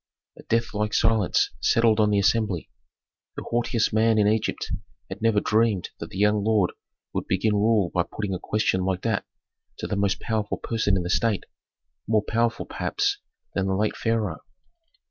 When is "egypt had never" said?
4.27-5.39